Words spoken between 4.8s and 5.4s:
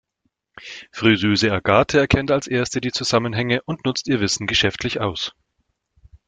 aus.